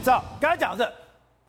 [0.00, 0.92] 知道刚才讲的是，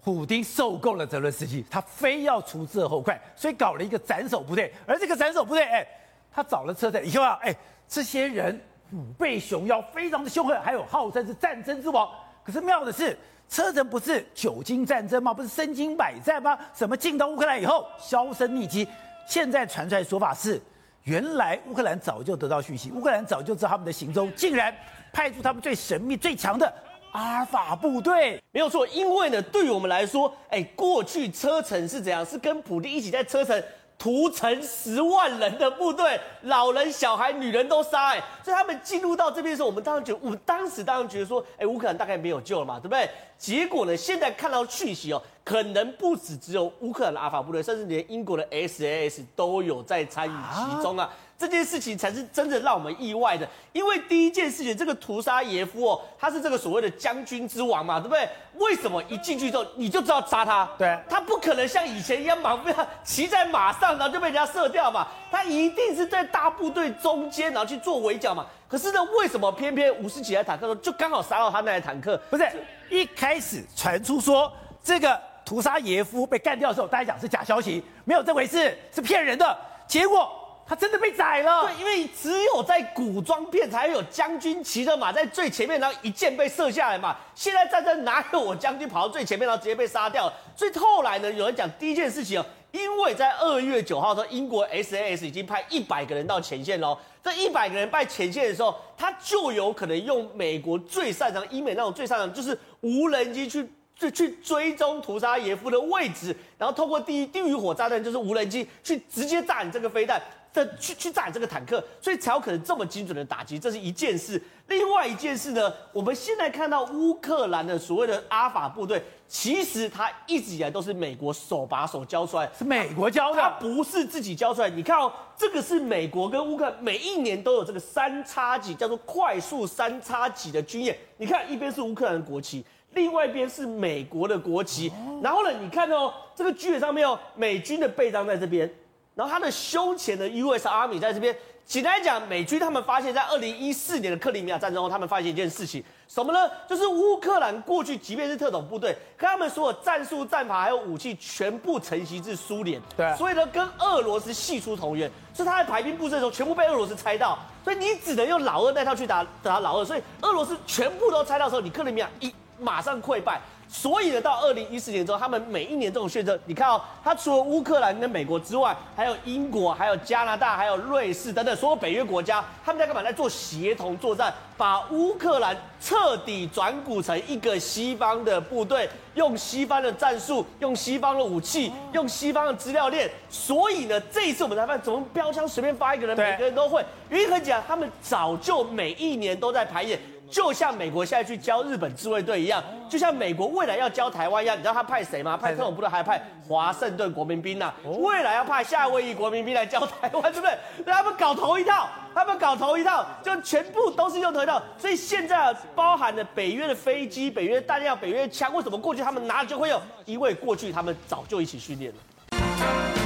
[0.04, 4.74] 普丁受够了泽伦斯基，他非要除之而后快，所以搞了一个斩首部队。
[4.86, 5.88] 而这个斩首部队，哎，
[6.32, 7.56] 他找了车臣，你看到哎，
[7.88, 8.60] 这些人
[8.90, 12.10] 虎背熊腰，非常的凶狠，还有号称是战争之王。
[12.44, 13.18] 可是妙的是，
[13.48, 15.34] 车臣不是久经战争吗？
[15.34, 16.58] 不是身经百战吗？
[16.74, 18.88] 怎么进到乌克兰以后销声匿迹？
[19.28, 20.60] 现在传出来的说法是，
[21.04, 24.76] 原来乌克兰早就得到讯息，乌克兰早就知道他们的行踪，竟然
[25.14, 26.74] 派出他们最神秘、最强的。
[27.12, 32.26] 阿尔法部队没有错，因为呢，对于我们来说，哎，过去车臣是怎样？
[32.26, 33.64] 是跟普丁一起在车臣
[33.98, 43.10] 屠城十万人的部队，老人、小孩、女人都杀，哎，所以他们进入到这边的时候，我们当然觉得，我们当时当然觉得说，哎，乌克兰大概没有救了嘛，对不对？
[43.38, 51.12] 结果呢，现在看到讯息哦，可能不止只有乌克兰的阿尔法部队，甚至连英国的 SAS 都有在参与其中啊。
[51.42, 58.30] 这件事情才是真的让我们意外的，因为第一件事情，这个屠杀耶夫哦，他是这个所谓的将军之王嘛，对不对？
[58.58, 60.70] 为什么一进去之后你就知道杀他？
[60.78, 62.72] 对，他不可能像以前一样马飞
[63.04, 68.46] 骑在马上，然后就被人家射掉嘛，他一定是在大部队中间，然后去做围剿嘛。
[68.68, 72.16] 可是呢，为什么偏偏五十几台坦克就刚好杀到他那台坦克？
[72.30, 72.48] 不是
[72.92, 74.52] 一开始传出说
[74.84, 79.58] 这个屠杀耶夫被干掉的时候，大家讲是假消息，没有这回事，是骗人的。
[79.88, 80.38] 结果。
[80.72, 81.66] 他真的被宰了。
[81.66, 87.18] 对，因为只有在古装片才会有将军骑着马在最前面，然后一箭被射下来嘛。
[87.36, 90.32] 现在战争哪有我将军跑到最前面，然后直接被杀掉？
[90.56, 96.98] 所以后来呢，有人讲第一件事情哦，因为在二月九号的时候，英国 SAS 已经派一百个人到前线喽。
[97.22, 103.70] 这一百个人派前线的时候，他就有可能用美国最擅长、英美那种最擅长，就是无人机去
[104.00, 110.22] 去去追踪屠杀耶夫的位置，然后透过地地狱火炸弹，就是无人机去直接炸你这个飞弹。
[110.54, 114.42] 的去去炸这个坦克，所以才有可能这么精准的打击，这是一件事。
[114.68, 124.70] 另外一件事呢，我们现在看到乌克兰的所谓的阿法部队，其实它一直以来都是美国手把手教出来，是美国教的，它不是自己教出来。
[124.70, 130.98] 你看哦，这个是美国跟乌克兰每一年都有这个三叉戟，叫做快速三叉戟的军演。
[131.18, 134.92] 你看一边是乌克兰的国旗，另外一边是美国的国旗。
[135.22, 138.72] 然后呢，你看哦，这个军演上面有美军的背章在这边。
[139.22, 140.68] 然后他的胸前的 U.S.
[140.68, 141.36] Army 在这边。
[141.64, 146.52] 简单来讲，美军他们发现，在二零一四年的克里米亚战争后，他们发现一件事情，什么呢？
[146.68, 152.82] 就是乌克兰过去即便是特种部队，跟他们所有战术战法还有武器，全部承袭自苏联。
[152.98, 153.16] 对。
[153.16, 157.38] 所以呢，跟俄罗斯系出同源，所以他在排兵布阵的时候，全部被俄罗斯猜到。
[157.64, 159.86] 所以你只能用老二那套去打打老二。
[159.86, 163.40] 所以俄罗斯全部都猜到的时候，你克里米亚一马上溃败。
[163.74, 173.02] 所以呢，到二零一四年之后，他们每一年这种选择，你看哦，他除了乌克兰跟美国之外，还有英国、还有加拿大、还有瑞士等等所有北约国家，他们在干嘛？
[173.02, 183.10] 在做协同作战，把乌克兰彻底转股成一个西方的部队，用西方的战术，用西方的武器，用西方的资料链。
[183.30, 186.86] 所以呢，这一次我们才发现，怎么标枪随便发一个人，每个人都会。
[187.08, 189.98] 原因很简单，他们早就每一年都在排演。
[190.30, 195.38] 就像美国现在去教日本自卫队一样，就像美国未来要教台湾一样，你知道他派谁吗？
[195.38, 197.74] 派特种部队，还派华盛顿国民兵呐、啊。
[197.86, 200.58] 未来要派夏威夷国民兵来教台湾，对不对？
[200.86, 204.62] 他们搞头一套，他们搞头一套，就全部都是用头一套。
[204.78, 209.82] 所以现在包含了北约的飞机、北约弹药、北约枪，为什么过去他们拿了就会有？
[210.04, 213.01] 因为过去他们早就一起训练了。